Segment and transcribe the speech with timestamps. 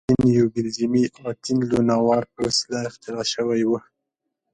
[0.03, 3.71] دغه انجن یو بلجیمي اتین لونوار په وسیله اختراع شوی و.